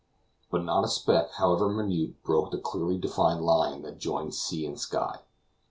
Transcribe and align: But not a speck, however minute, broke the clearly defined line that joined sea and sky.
But 0.49 0.63
not 0.63 0.83
a 0.83 0.87
speck, 0.87 1.33
however 1.33 1.69
minute, 1.69 2.23
broke 2.23 2.49
the 2.49 2.57
clearly 2.57 2.97
defined 2.97 3.43
line 3.45 3.83
that 3.83 3.99
joined 3.99 4.33
sea 4.33 4.65
and 4.65 4.79
sky. 4.79 5.19